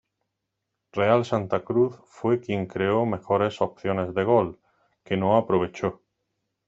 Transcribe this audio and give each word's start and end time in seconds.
Real 0.95 1.23
Santa 1.25 1.63
Cruz 1.63 1.95
fue 2.07 2.39
quien 2.41 2.65
creó 2.65 3.05
mejores 3.05 3.61
opciones 3.61 4.15
de 4.15 4.23
gol, 4.23 4.59
que 5.03 5.15
no 5.15 5.37
aprovechó. 5.37 6.01